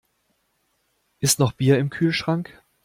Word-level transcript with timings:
Ist 1.19 1.37
noch 1.37 1.51
Bier 1.51 1.77
im 1.77 1.91
Kühlschrank? 1.91 2.59